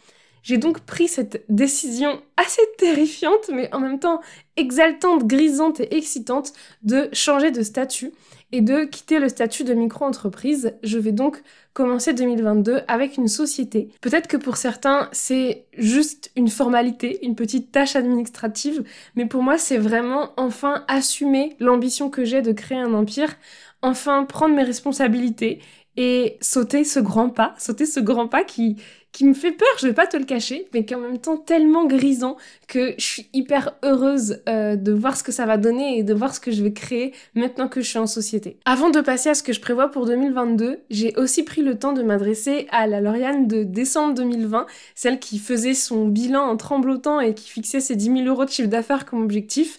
J'ai 0.42 0.58
donc 0.58 0.80
pris 0.80 1.06
cette 1.06 1.44
décision 1.48 2.20
assez 2.36 2.62
terrifiante, 2.76 3.50
mais 3.52 3.72
en 3.72 3.78
même 3.78 4.00
temps 4.00 4.20
exaltante, 4.56 5.24
grisante 5.28 5.78
et 5.78 5.96
excitante 5.96 6.52
de 6.82 7.08
changer 7.12 7.52
de 7.52 7.62
statut 7.62 8.12
et 8.52 8.60
de 8.60 8.84
quitter 8.84 9.18
le 9.18 9.28
statut 9.28 9.64
de 9.64 9.74
micro-entreprise. 9.74 10.74
Je 10.82 10.98
vais 10.98 11.12
donc 11.12 11.42
commencer 11.72 12.12
2022 12.12 12.82
avec 12.86 13.16
une 13.16 13.28
société. 13.28 13.88
Peut-être 14.02 14.28
que 14.28 14.36
pour 14.36 14.56
certains, 14.56 15.08
c'est 15.12 15.64
juste 15.76 16.30
une 16.36 16.48
formalité, 16.48 17.24
une 17.24 17.34
petite 17.34 17.72
tâche 17.72 17.96
administrative, 17.96 18.84
mais 19.16 19.26
pour 19.26 19.42
moi, 19.42 19.58
c'est 19.58 19.78
vraiment 19.78 20.30
enfin 20.36 20.84
assumer 20.86 21.56
l'ambition 21.58 22.10
que 22.10 22.24
j'ai 22.24 22.42
de 22.42 22.52
créer 22.52 22.78
un 22.78 22.92
empire, 22.92 23.34
enfin 23.80 24.24
prendre 24.24 24.54
mes 24.54 24.62
responsabilités 24.62 25.60
et 25.96 26.38
sauter 26.40 26.84
ce 26.84 27.00
grand 27.00 27.28
pas, 27.28 27.54
sauter 27.58 27.86
ce 27.86 28.00
grand 28.00 28.28
pas 28.28 28.44
qui, 28.44 28.76
qui 29.12 29.26
me 29.26 29.34
fait 29.34 29.52
peur, 29.52 29.68
je 29.78 29.86
vais 29.86 29.92
pas 29.92 30.06
te 30.06 30.16
le 30.16 30.24
cacher, 30.24 30.68
mais 30.72 30.86
qui 30.86 30.94
est 30.94 30.96
en 30.96 31.00
même 31.00 31.18
temps 31.18 31.36
tellement 31.36 31.86
grisant 31.86 32.38
que 32.66 32.94
je 32.96 33.04
suis 33.04 33.28
hyper 33.34 33.74
heureuse 33.84 34.40
euh, 34.48 34.74
de 34.74 34.90
voir 34.90 35.16
ce 35.18 35.22
que 35.22 35.32
ça 35.32 35.44
va 35.44 35.58
donner 35.58 35.98
et 35.98 36.02
de 36.02 36.14
voir 36.14 36.34
ce 36.34 36.40
que 36.40 36.50
je 36.50 36.62
vais 36.62 36.72
créer 36.72 37.12
maintenant 37.34 37.68
que 37.68 37.82
je 37.82 37.88
suis 37.88 37.98
en 37.98 38.06
société. 38.06 38.56
Avant 38.64 38.88
de 38.88 39.02
passer 39.02 39.28
à 39.28 39.34
ce 39.34 39.42
que 39.42 39.52
je 39.52 39.60
prévois 39.60 39.90
pour 39.90 40.06
2022, 40.06 40.80
j'ai 40.88 41.14
aussi 41.16 41.42
pris 41.42 41.60
le 41.60 41.78
temps 41.78 41.92
de 41.92 42.02
m'adresser 42.02 42.66
à 42.70 42.86
la 42.86 43.02
Lauriane 43.02 43.46
de 43.46 43.62
décembre 43.62 44.14
2020, 44.14 44.66
celle 44.94 45.20
qui 45.20 45.38
faisait 45.38 45.74
son 45.74 46.06
bilan 46.08 46.44
en 46.44 46.56
tremblotant 46.56 47.20
et 47.20 47.34
qui 47.34 47.50
fixait 47.50 47.80
ses 47.80 47.96
10 47.96 48.04
000 48.04 48.20
euros 48.26 48.46
de 48.46 48.50
chiffre 48.50 48.70
d'affaires 48.70 49.04
comme 49.04 49.22
objectif. 49.22 49.78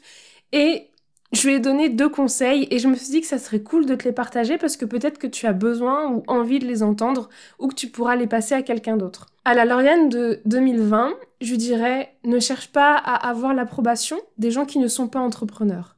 Et 0.52 0.90
je 1.34 1.48
lui 1.48 1.56
ai 1.56 1.60
donné 1.60 1.90
deux 1.90 2.10
conseils 2.10 2.68
et 2.70 2.78
je 2.78 2.88
me 2.88 2.96
suis 2.96 3.10
dit 3.10 3.22
que 3.22 3.28
ça 3.28 3.40
serait 3.40 3.62
cool 3.62 3.86
de 3.86 3.96
te 3.96 4.04
les 4.04 4.12
partager 4.12 4.58
parce 4.58 4.78
que 4.78 4.86
peut-être 4.86 5.18
que 5.18 5.28
tu 5.28 5.48
as 5.48 5.54
besoin 5.54 6.12
ou 6.12 6.24
envie 6.28 6.60
de 6.60 6.66
les 6.66 6.84
entendre 6.84 7.30
ou 7.60 7.68
que 7.68 7.76
tu 7.76 7.88
pourras 7.88 8.16
les 8.16 8.28
passer 8.28 8.54
à 8.54 8.62
quelqu'un 8.62 8.98
d'autre. 8.98 9.28
À 9.44 9.56
la 9.56 9.66
Lauriane 9.66 10.10
de 10.10 10.42
2020, 10.46 11.16
je 11.42 11.56
dirais 11.56 12.16
ne 12.24 12.40
cherche 12.40 12.72
pas 12.72 12.96
à 12.96 13.30
avoir 13.30 13.54
l'approbation 13.56 14.18
des 14.38 14.52
gens 14.52 14.66
qui 14.66 14.78
ne 14.78 14.88
sont 14.88 15.08
pas 15.08 15.20
entrepreneurs. 15.20 15.98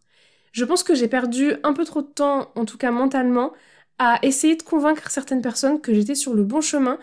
Je 0.53 0.63
pense 0.63 0.83
que 0.83 0.95
j'ai 0.95 1.09
perdu 1.09 1.53
un 1.63 1.73
peu 1.73 1.83
trop 1.83 2.01
de 2.01 2.07
temps, 2.07 2.51
en 2.55 2.63
tout 2.63 2.77
cas 2.77 2.91
mentalement, 2.91 3.51
à 3.99 4.19
essayer 4.23 4.55
de 4.55 4.63
convaincre 4.63 5.11
certaines 5.11 5.41
personnes 5.41 5.81
que 5.81 5.93
j'étais 5.93 6.15
sur 6.15 6.33
le 6.33 6.43
bon 6.43 6.61
chemin 6.61 6.97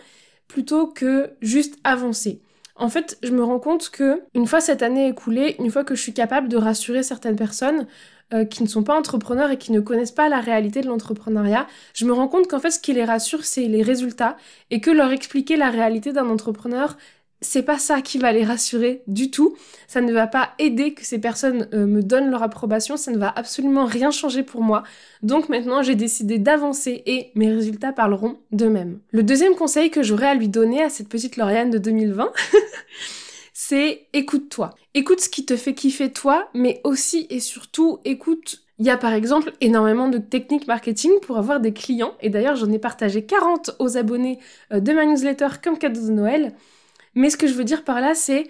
plutôt 0.47 0.87
que 0.87 1.33
juste 1.41 1.77
avancer. 1.83 2.41
En 2.83 2.89
fait, 2.89 3.17
je 3.23 3.31
me 3.31 3.41
rends 3.41 3.59
compte 3.59 3.89
que 3.91 4.23
une 4.33 4.45
fois 4.45 4.59
cette 4.59 4.83
année 4.83 5.07
écoulée, 5.07 5.55
une 5.57 5.71
fois 5.71 5.85
que 5.85 5.95
je 5.95 6.01
suis 6.01 6.13
capable 6.13 6.49
de 6.49 6.57
rassurer 6.57 7.01
certaines 7.01 7.37
personnes, 7.37 7.87
euh, 8.33 8.43
qui 8.43 8.61
ne 8.61 8.67
sont 8.67 8.83
pas 8.83 8.93
entrepreneurs 8.93 9.51
et 9.51 9.57
qui 9.57 9.71
ne 9.71 9.79
connaissent 9.79 10.11
pas 10.11 10.27
la 10.27 10.41
réalité 10.41 10.81
de 10.81 10.87
l'entrepreneuriat, 10.87 11.65
je 11.93 12.03
me 12.03 12.11
rends 12.11 12.27
compte 12.27 12.49
qu'en 12.49 12.59
fait 12.59 12.71
ce 12.71 12.81
qui 12.81 12.91
les 12.91 13.05
rassure 13.05 13.45
c'est 13.45 13.69
les 13.69 13.83
résultats 13.83 14.35
et 14.69 14.81
que 14.81 14.91
leur 14.91 15.13
expliquer 15.13 15.55
la 15.55 15.69
réalité 15.69 16.11
d'un 16.11 16.29
entrepreneur 16.29 16.97
c'est 17.43 17.61
pas 17.61 17.77
ça 17.77 18.01
qui 18.01 18.17
va 18.17 18.31
les 18.31 18.43
rassurer 18.43 19.03
du 19.07 19.29
tout. 19.29 19.55
Ça 19.87 20.01
ne 20.01 20.11
va 20.11 20.27
pas 20.27 20.51
aider 20.59 20.93
que 20.93 21.05
ces 21.05 21.19
personnes 21.19 21.67
euh, 21.73 21.85
me 21.85 22.01
donnent 22.01 22.31
leur 22.31 22.41
approbation. 22.41 22.97
Ça 22.97 23.11
ne 23.11 23.17
va 23.17 23.31
absolument 23.35 23.85
rien 23.85 24.11
changer 24.11 24.43
pour 24.43 24.61
moi. 24.61 24.83
Donc 25.21 25.49
maintenant, 25.49 25.83
j'ai 25.83 25.95
décidé 25.95 26.39
d'avancer 26.39 27.03
et 27.05 27.31
mes 27.35 27.53
résultats 27.53 27.93
parleront 27.93 28.39
d'eux-mêmes. 28.51 28.99
Le 29.11 29.23
deuxième 29.23 29.55
conseil 29.55 29.91
que 29.91 30.01
j'aurais 30.01 30.27
à 30.27 30.35
lui 30.35 30.49
donner 30.49 30.81
à 30.81 30.89
cette 30.89 31.09
petite 31.09 31.37
Lauriane 31.37 31.69
de 31.69 31.77
2020, 31.77 32.31
c'est 33.53 34.07
écoute-toi. 34.13 34.71
Écoute 34.93 35.19
ce 35.21 35.29
qui 35.29 35.45
te 35.45 35.55
fait 35.55 35.73
kiffer 35.73 36.11
toi, 36.11 36.49
mais 36.53 36.81
aussi 36.83 37.27
et 37.29 37.39
surtout 37.39 37.99
écoute 38.05 38.63
il 38.79 38.87
y 38.87 38.89
a 38.89 38.97
par 38.97 39.13
exemple 39.13 39.53
énormément 39.61 40.09
de 40.09 40.17
techniques 40.17 40.67
marketing 40.67 41.11
pour 41.21 41.37
avoir 41.37 41.59
des 41.59 41.73
clients, 41.73 42.15
et 42.21 42.29
d'ailleurs 42.29 42.55
j'en 42.55 42.71
ai 42.71 42.79
partagé 42.79 43.23
40 43.23 43.75
aux 43.77 43.97
abonnés 43.97 44.39
euh, 44.71 44.79
de 44.79 44.91
ma 44.93 45.05
newsletter 45.05 45.47
comme 45.63 45.77
cadeau 45.77 46.01
de 46.01 46.11
Noël. 46.11 46.53
Mais 47.15 47.29
ce 47.29 47.37
que 47.37 47.47
je 47.47 47.53
veux 47.53 47.63
dire 47.63 47.83
par 47.83 48.01
là, 48.01 48.15
c'est 48.15 48.47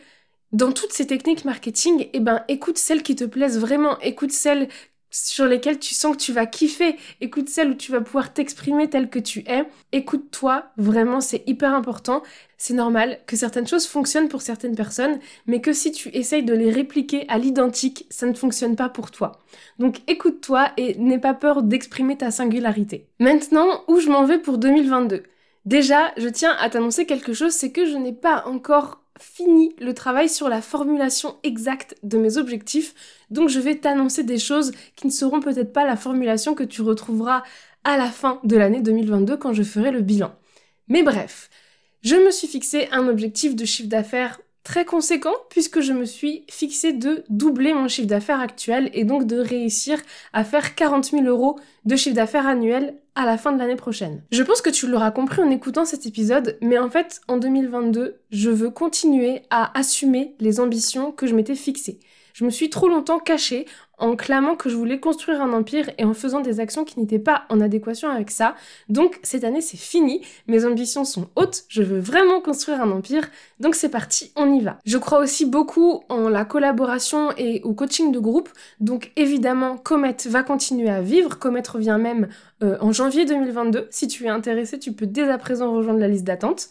dans 0.52 0.72
toutes 0.72 0.94
ces 0.94 1.08
techniques 1.08 1.46
marketing, 1.46 2.10
eh 2.14 2.20
ben 2.20 2.44
écoute 2.48 2.78
celles 2.78 3.04
qui 3.04 3.16
te 3.16 3.24
plaisent 3.24 3.60
vraiment, 3.60 4.00
écoute 4.00 4.32
celles 4.32 4.70
sur 5.14 5.46
lesquelles 5.46 5.78
tu 5.78 5.94
sens 5.94 6.18
que 6.18 6.22
tu 6.22 6.34
vas 6.34 6.48
kiffer, 6.48 6.96
écoute 7.22 7.48
celles 7.48 7.70
où 7.70 7.74
tu 7.76 7.92
vas 7.92 8.02
pouvoir 8.02 8.34
t'exprimer 8.34 8.90
tel 8.90 9.10
que 9.10 9.20
tu 9.20 9.44
es, 9.48 9.64
écoute-toi, 9.92 10.66
vraiment 10.78 11.22
c'est 11.22 11.44
hyper 11.48 11.74
important. 11.74 12.24
C'est 12.58 12.74
normal 12.74 13.20
que 13.28 13.36
certaines 13.36 13.68
choses 13.68 13.86
fonctionnent 13.86 14.30
pour 14.30 14.42
certaines 14.42 14.76
personnes, 14.76 15.20
mais 15.46 15.62
que 15.62 15.74
si 15.74 15.92
tu 15.92 16.10
essayes 16.14 16.44
de 16.44 16.54
les 16.54 16.72
répliquer 16.72 17.26
à 17.30 17.38
l'identique, 17.38 18.08
ça 18.10 18.26
ne 18.26 18.34
fonctionne 18.34 18.76
pas 18.76 18.90
pour 18.90 19.12
toi. 19.12 19.34
Donc 19.78 19.98
écoute-toi 20.08 20.72
et 20.78 20.96
n'aie 20.96 21.20
pas 21.20 21.34
peur 21.34 21.62
d'exprimer 21.62 22.18
ta 22.18 22.32
singularité. 22.32 23.06
Maintenant, 23.20 23.84
où 23.88 24.00
je 24.00 24.10
m'en 24.10 24.26
vais 24.26 24.40
pour 24.40 24.58
2022 24.58 25.24
Déjà, 25.66 26.12
je 26.18 26.28
tiens 26.28 26.56
à 26.60 26.70
t'annoncer 26.70 27.06
quelque 27.06 27.34
chose, 27.34 27.54
c'est 27.54 27.72
que 27.72 27.86
je 27.86 27.96
n'ai 27.96 28.14
pas 28.14 28.46
encore 28.46 29.02
fini 29.20 29.74
le 29.80 29.94
travail 29.94 30.28
sur 30.28 30.50
la 30.50 30.62
formulation 30.62 31.38
exacte 31.44 31.96
de 32.04 32.18
mes 32.18 32.38
objectifs, 32.38 32.94
donc 33.30 33.50
je 33.50 33.60
vais 33.60 33.76
t'annoncer 33.76 34.24
des 34.24 34.40
choses 34.40 34.72
qui 34.96 35.08
ne 35.08 35.12
seront 35.12 35.40
peut-être 35.40 35.72
pas 35.72 35.86
la 35.86 35.96
formulation 35.96 36.56
que 36.56 36.64
tu 36.64 36.82
retrouveras 36.82 37.44
à 37.84 37.98
la 37.98 38.10
fin 38.10 38.40
de 38.44 38.58
l'année 38.58 38.82
2022 38.82 39.38
quand 39.38 39.54
je 39.54 39.64
ferai 39.64 39.92
le 39.92 40.02
bilan. 40.02 40.34
Mais 40.88 41.04
bref, 41.04 41.50
je 42.02 42.16
me 42.16 42.32
suis 42.32 42.48
fixé 42.48 42.90
un 42.92 43.08
objectif 43.08 43.56
de 43.56 43.66
chiffre 43.66 43.90
d'affaires 43.90 44.42
très 44.64 44.86
conséquent 44.86 45.34
puisque 45.50 45.82
je 45.82 45.94
me 45.94 46.06
suis 46.06 46.46
fixé 46.50 46.94
de 46.94 47.24
doubler 47.30 47.74
mon 47.74 47.88
chiffre 47.88 48.08
d'affaires 48.08 48.40
actuel 48.40 48.90
et 48.94 49.04
donc 49.04 49.26
de 49.26 49.38
réussir 49.38 50.00
à 50.32 50.44
faire 50.44 50.76
40 50.76 51.06
000 51.06 51.24
euros 51.26 51.60
de 51.86 51.96
chiffre 51.96 52.16
d'affaires 52.16 52.48
annuel 52.48 52.96
à 53.16 53.26
la 53.26 53.38
fin 53.38 53.52
de 53.52 53.60
l'année 53.60 53.76
prochaine. 53.76 54.24
Je 54.32 54.42
pense 54.42 54.62
que 54.62 54.70
tu 54.70 54.88
l'auras 54.88 55.12
compris 55.12 55.42
en 55.42 55.52
écoutant 55.52 55.86
cet 55.86 56.06
épisode, 56.06 56.58
mais 56.62 56.80
en 56.80 56.90
fait, 56.90 57.22
en 57.28 57.38
2022, 57.38 58.16
je 58.32 58.50
veux 58.50 58.72
continuer 58.72 59.44
à 59.50 59.78
assumer 59.78 60.36
les 60.40 60.60
ambitions 60.60 61.12
que 61.12 61.28
je 61.28 61.36
m'étais 61.36 61.56
fixées. 61.56 62.00
Je 62.34 62.46
me 62.46 62.50
suis 62.50 62.72
trop 62.72 62.88
longtemps 62.88 63.20
cachée 63.20 63.68
en 63.98 64.16
clamant 64.16 64.56
que 64.56 64.70
je 64.70 64.76
voulais 64.76 65.00
construire 65.00 65.42
un 65.42 65.54
empire 65.54 65.90
et 65.98 66.04
en 66.04 66.14
faisant 66.14 66.42
des 66.42 66.60
actions 66.60 66.84
qui 66.84 67.00
n'étaient 67.00 67.20
pas 67.20 67.44
en 67.50 67.62
adéquation 67.62 68.10
avec 68.10 68.32
ça. 68.32 68.56
Donc 68.90 69.20
cette 69.24 69.44
année 69.44 69.62
c'est 69.62 69.78
fini, 69.78 70.22
mes 70.48 70.66
ambitions 70.66 71.06
sont 71.06 71.30
hautes, 71.36 71.64
je 71.68 71.84
veux 71.84 72.00
vraiment 72.00 72.42
construire 72.42 72.82
un 72.82 72.92
empire, 72.92 73.30
donc 73.60 73.76
c'est 73.76 73.90
parti, 73.90 74.32
on 74.36 74.54
y 74.54 74.62
va. 74.62 74.80
Je 74.86 74.98
crois 74.98 75.20
aussi 75.20 75.46
beaucoup 75.46 76.04
en 76.10 76.30
la 76.30 76.46
collaboration 76.46 77.30
et 77.38 77.62
au 77.64 77.74
coaching 77.74 78.12
de 78.12 78.20
groupe, 78.20 78.50
donc 78.80 79.12
évidemment 79.16 79.78
Comet 79.78 80.18
va 80.26 80.44
continuer 80.44 80.90
à 80.90 81.02
vivre, 81.02 81.38
Comet 81.40 81.64
revient 81.68 81.98
même 82.00 82.28
euh, 82.64 82.78
en 82.82 82.92
janvier 82.92 83.26
2022, 83.26 83.88
si 83.92 84.08
tu 84.08 84.26
es 84.26 84.30
intéressé 84.30 84.80
tu 84.80 84.92
peux 84.92 85.06
dès 85.06 85.30
à 85.30 85.38
présent 85.38 85.72
rejoindre 85.72 86.00
la 86.00 86.08
liste 86.08 86.26
d'attente. 86.26 86.70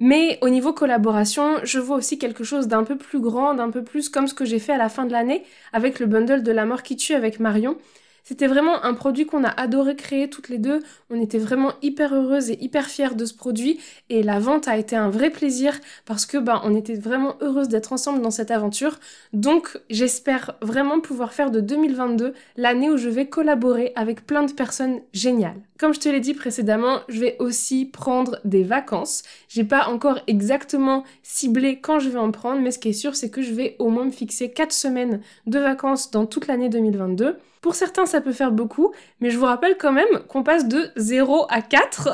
Mais 0.00 0.38
au 0.42 0.48
niveau 0.48 0.72
collaboration, 0.72 1.58
je 1.64 1.78
vois 1.78 1.96
aussi 1.96 2.18
quelque 2.18 2.44
chose 2.44 2.66
d'un 2.68 2.84
peu 2.84 2.96
plus 2.98 3.20
grand, 3.20 3.54
d'un 3.54 3.70
peu 3.70 3.84
plus 3.84 4.08
comme 4.08 4.26
ce 4.26 4.34
que 4.34 4.44
j'ai 4.44 4.58
fait 4.58 4.72
à 4.72 4.78
la 4.78 4.88
fin 4.88 5.06
de 5.06 5.12
l'année 5.12 5.44
avec 5.72 6.00
le 6.00 6.06
bundle 6.06 6.42
de 6.42 6.52
la 6.52 6.64
mort 6.66 6.82
qui 6.82 6.96
tue 6.96 7.14
avec 7.14 7.38
Marion. 7.40 7.76
C'était 8.24 8.46
vraiment 8.46 8.84
un 8.84 8.94
produit 8.94 9.26
qu'on 9.26 9.44
a 9.44 9.48
adoré 9.48 9.96
créer 9.96 10.30
toutes 10.30 10.48
les 10.48 10.58
deux. 10.58 10.80
On 11.10 11.20
était 11.20 11.38
vraiment 11.38 11.72
hyper 11.82 12.14
heureuses 12.14 12.50
et 12.50 12.58
hyper 12.62 12.86
fiers 12.86 13.14
de 13.14 13.24
ce 13.24 13.34
produit. 13.34 13.80
Et 14.10 14.22
la 14.22 14.38
vente 14.38 14.68
a 14.68 14.76
été 14.76 14.96
un 14.96 15.10
vrai 15.10 15.30
plaisir 15.30 15.78
parce 16.04 16.26
que 16.26 16.38
ben, 16.38 16.60
on 16.64 16.74
était 16.76 16.94
vraiment 16.94 17.36
heureuses 17.40 17.68
d'être 17.68 17.92
ensemble 17.92 18.22
dans 18.22 18.30
cette 18.30 18.50
aventure. 18.50 18.98
Donc 19.32 19.78
j'espère 19.90 20.56
vraiment 20.62 21.00
pouvoir 21.00 21.32
faire 21.32 21.50
de 21.50 21.60
2022 21.60 22.34
l'année 22.56 22.90
où 22.90 22.96
je 22.96 23.08
vais 23.08 23.26
collaborer 23.26 23.92
avec 23.96 24.26
plein 24.26 24.44
de 24.44 24.52
personnes 24.52 25.00
géniales. 25.12 25.60
Comme 25.78 25.94
je 25.94 26.00
te 26.00 26.08
l'ai 26.08 26.20
dit 26.20 26.34
précédemment, 26.34 27.00
je 27.08 27.18
vais 27.18 27.36
aussi 27.40 27.86
prendre 27.86 28.38
des 28.44 28.62
vacances. 28.62 29.24
J'ai 29.48 29.64
pas 29.64 29.88
encore 29.88 30.20
exactement 30.28 31.02
ciblé 31.24 31.80
quand 31.80 31.98
je 31.98 32.08
vais 32.08 32.20
en 32.20 32.30
prendre, 32.30 32.60
mais 32.60 32.70
ce 32.70 32.78
qui 32.78 32.90
est 32.90 32.92
sûr, 32.92 33.16
c'est 33.16 33.30
que 33.30 33.42
je 33.42 33.52
vais 33.52 33.74
au 33.80 33.88
moins 33.88 34.04
me 34.04 34.12
fixer 34.12 34.52
4 34.52 34.70
semaines 34.70 35.20
de 35.46 35.58
vacances 35.58 36.12
dans 36.12 36.24
toute 36.24 36.46
l'année 36.46 36.68
2022. 36.68 37.36
Pour 37.62 37.76
certains, 37.76 38.06
ça 38.06 38.20
peut 38.20 38.32
faire 38.32 38.50
beaucoup, 38.50 38.92
mais 39.20 39.30
je 39.30 39.38
vous 39.38 39.46
rappelle 39.46 39.76
quand 39.78 39.92
même 39.92 40.08
qu'on 40.28 40.42
passe 40.42 40.66
de 40.66 40.90
0 40.96 41.46
à 41.48 41.62
4 41.62 42.10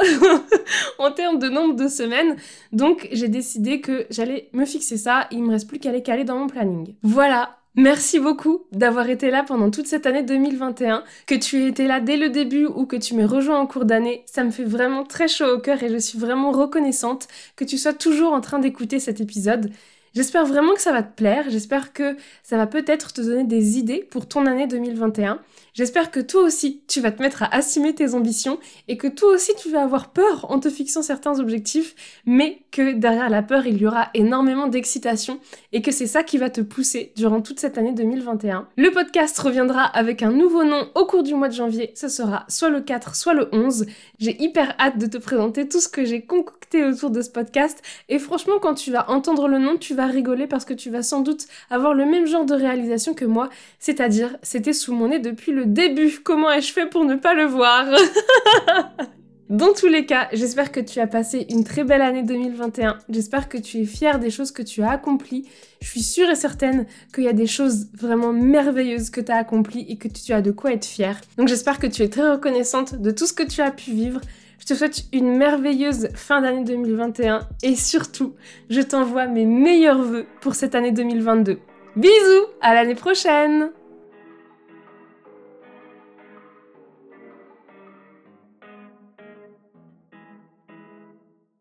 en 0.98 1.10
termes 1.10 1.38
de 1.38 1.48
nombre 1.48 1.74
de 1.74 1.88
semaines. 1.88 2.36
Donc, 2.72 3.08
j'ai 3.12 3.28
décidé 3.28 3.80
que 3.80 4.06
j'allais 4.10 4.50
me 4.52 4.66
fixer 4.66 4.98
ça. 4.98 5.26
Il 5.30 5.42
me 5.42 5.50
reste 5.50 5.66
plus 5.66 5.78
qu'à 5.78 5.90
les 5.90 6.02
caler 6.02 6.24
dans 6.24 6.36
mon 6.36 6.48
planning. 6.48 6.94
Voilà, 7.02 7.58
Merci 7.80 8.18
beaucoup 8.18 8.64
d'avoir 8.72 9.08
été 9.08 9.30
là 9.30 9.44
pendant 9.44 9.70
toute 9.70 9.86
cette 9.86 10.04
année 10.04 10.24
2021, 10.24 11.04
que 11.28 11.36
tu 11.36 11.62
aies 11.62 11.68
été 11.68 11.86
là 11.86 12.00
dès 12.00 12.16
le 12.16 12.28
début 12.28 12.66
ou 12.66 12.86
que 12.86 12.96
tu 12.96 13.14
m'aies 13.14 13.24
rejoint 13.24 13.60
en 13.60 13.68
cours 13.68 13.84
d'année. 13.84 14.24
Ça 14.26 14.42
me 14.42 14.50
fait 14.50 14.64
vraiment 14.64 15.04
très 15.04 15.28
chaud 15.28 15.46
au 15.46 15.58
cœur 15.60 15.80
et 15.84 15.88
je 15.88 15.98
suis 15.98 16.18
vraiment 16.18 16.50
reconnaissante 16.50 17.28
que 17.54 17.64
tu 17.64 17.78
sois 17.78 17.92
toujours 17.92 18.32
en 18.32 18.40
train 18.40 18.58
d'écouter 18.58 18.98
cet 18.98 19.20
épisode. 19.20 19.70
J'espère 20.14 20.46
vraiment 20.46 20.74
que 20.74 20.80
ça 20.80 20.92
va 20.92 21.02
te 21.02 21.14
plaire, 21.14 21.44
j'espère 21.48 21.92
que 21.92 22.16
ça 22.42 22.56
va 22.56 22.66
peut-être 22.66 23.12
te 23.12 23.20
donner 23.20 23.44
des 23.44 23.78
idées 23.78 24.06
pour 24.10 24.26
ton 24.26 24.46
année 24.46 24.66
2021. 24.66 25.40
J'espère 25.78 26.10
que 26.10 26.18
toi 26.18 26.42
aussi, 26.42 26.82
tu 26.88 27.00
vas 27.00 27.12
te 27.12 27.22
mettre 27.22 27.44
à 27.44 27.54
assumer 27.54 27.94
tes 27.94 28.14
ambitions 28.14 28.58
et 28.88 28.96
que 28.96 29.06
toi 29.06 29.32
aussi, 29.34 29.52
tu 29.54 29.70
vas 29.70 29.82
avoir 29.82 30.10
peur 30.10 30.50
en 30.50 30.58
te 30.58 30.70
fixant 30.70 31.02
certains 31.02 31.38
objectifs, 31.38 31.94
mais 32.26 32.62
que 32.72 32.94
derrière 32.94 33.30
la 33.30 33.42
peur, 33.42 33.64
il 33.64 33.76
y 33.76 33.86
aura 33.86 34.08
énormément 34.12 34.66
d'excitation 34.66 35.38
et 35.72 35.80
que 35.80 35.92
c'est 35.92 36.08
ça 36.08 36.24
qui 36.24 36.36
va 36.36 36.50
te 36.50 36.60
pousser 36.60 37.12
durant 37.14 37.40
toute 37.42 37.60
cette 37.60 37.78
année 37.78 37.92
2021. 37.92 38.66
Le 38.76 38.90
podcast 38.90 39.38
reviendra 39.38 39.84
avec 39.84 40.24
un 40.24 40.32
nouveau 40.32 40.64
nom 40.64 40.88
au 40.96 41.04
cours 41.06 41.22
du 41.22 41.34
mois 41.34 41.48
de 41.48 41.54
janvier. 41.54 41.92
Ce 41.94 42.08
sera 42.08 42.44
soit 42.48 42.70
le 42.70 42.80
4, 42.80 43.14
soit 43.14 43.34
le 43.34 43.48
11. 43.52 43.86
J'ai 44.18 44.42
hyper 44.42 44.74
hâte 44.80 44.98
de 44.98 45.06
te 45.06 45.18
présenter 45.18 45.68
tout 45.68 45.80
ce 45.80 45.88
que 45.88 46.04
j'ai 46.04 46.22
concocté 46.22 46.84
autour 46.84 47.10
de 47.10 47.22
ce 47.22 47.30
podcast 47.30 47.82
et 48.08 48.18
franchement, 48.18 48.58
quand 48.60 48.74
tu 48.74 48.90
vas 48.90 49.08
entendre 49.10 49.46
le 49.46 49.58
nom, 49.58 49.76
tu 49.76 49.94
vas 49.94 50.07
rigoler 50.10 50.46
parce 50.46 50.64
que 50.64 50.74
tu 50.74 50.90
vas 50.90 51.02
sans 51.02 51.20
doute 51.20 51.46
avoir 51.70 51.94
le 51.94 52.04
même 52.04 52.26
genre 52.26 52.44
de 52.44 52.54
réalisation 52.54 53.14
que 53.14 53.24
moi, 53.24 53.48
c'est-à-dire 53.78 54.36
c'était 54.42 54.72
sous 54.72 54.94
mon 54.94 55.08
nez 55.08 55.18
depuis 55.18 55.52
le 55.52 55.66
début. 55.66 56.20
Comment 56.22 56.50
ai-je 56.50 56.72
fait 56.72 56.86
pour 56.86 57.04
ne 57.04 57.14
pas 57.14 57.34
le 57.34 57.44
voir? 57.44 57.86
Dans 59.48 59.72
tous 59.72 59.86
les 59.86 60.04
cas, 60.04 60.28
j'espère 60.34 60.70
que 60.70 60.80
tu 60.80 61.00
as 61.00 61.06
passé 61.06 61.46
une 61.48 61.64
très 61.64 61.82
belle 61.82 62.02
année 62.02 62.22
2021. 62.22 62.98
J'espère 63.08 63.48
que 63.48 63.56
tu 63.56 63.78
es 63.78 63.84
fier 63.86 64.18
des 64.18 64.28
choses 64.28 64.52
que 64.52 64.60
tu 64.60 64.82
as 64.82 64.90
accomplies. 64.90 65.48
Je 65.80 65.88
suis 65.88 66.02
sûre 66.02 66.28
et 66.28 66.34
certaine 66.34 66.84
qu'il 67.14 67.24
y 67.24 67.28
a 67.28 67.32
des 67.32 67.46
choses 67.46 67.86
vraiment 67.94 68.34
merveilleuses 68.34 69.08
que 69.08 69.22
tu 69.22 69.32
as 69.32 69.36
accomplies 69.36 69.86
et 69.88 69.96
que 69.96 70.06
tu 70.08 70.34
as 70.34 70.42
de 70.42 70.50
quoi 70.50 70.74
être 70.74 70.84
fier. 70.84 71.18
Donc 71.38 71.48
j'espère 71.48 71.78
que 71.78 71.86
tu 71.86 72.02
es 72.02 72.10
très 72.10 72.30
reconnaissante 72.30 72.96
de 72.96 73.10
tout 73.10 73.26
ce 73.26 73.32
que 73.32 73.42
tu 73.42 73.62
as 73.62 73.70
pu 73.70 73.92
vivre. 73.92 74.20
Je 74.68 74.74
te 74.74 74.78
souhaite 74.80 75.04
une 75.14 75.34
merveilleuse 75.38 76.10
fin 76.14 76.42
d'année 76.42 76.62
2021 76.62 77.48
et 77.62 77.74
surtout, 77.74 78.34
je 78.68 78.82
t'envoie 78.82 79.26
mes 79.26 79.46
meilleurs 79.46 80.02
voeux 80.02 80.26
pour 80.42 80.54
cette 80.54 80.74
année 80.74 80.92
2022. 80.92 81.58
Bisous, 81.96 82.46
à 82.60 82.74
l'année 82.74 82.94
prochaine 82.94 83.70